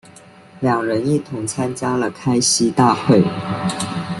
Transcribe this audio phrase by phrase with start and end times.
[0.61, 3.23] 两人一同参加了开西大会。